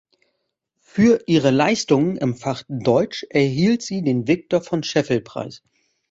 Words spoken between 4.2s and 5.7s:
Viktor von Scheffel-Preis.